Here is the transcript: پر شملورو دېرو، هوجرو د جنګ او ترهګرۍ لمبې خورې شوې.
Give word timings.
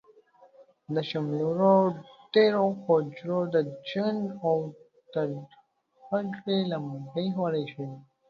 پر 0.85 0.97
شملورو 1.09 1.73
دېرو، 2.33 2.65
هوجرو 2.85 3.39
د 3.53 3.55
جنګ 3.89 4.19
او 4.45 4.55
ترهګرۍ 5.13 6.59
لمبې 6.71 7.25
خورې 7.35 7.63
شوې. 7.71 7.89